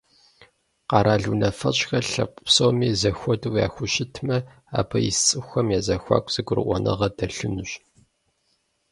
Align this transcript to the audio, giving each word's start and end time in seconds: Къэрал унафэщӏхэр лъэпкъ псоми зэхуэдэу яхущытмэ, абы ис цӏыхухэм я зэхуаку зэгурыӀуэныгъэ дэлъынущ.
Къэрал 0.89 1.23
унафэщӏхэр 1.31 2.05
лъэпкъ 2.11 2.41
псоми 2.45 2.89
зэхуэдэу 2.99 3.55
яхущытмэ, 3.65 4.37
абы 4.79 4.97
ис 5.09 5.17
цӏыхухэм 5.27 5.67
я 5.77 5.79
зэхуаку 5.85 6.31
зэгурыӀуэныгъэ 6.33 7.07
дэлъынущ. 7.17 7.71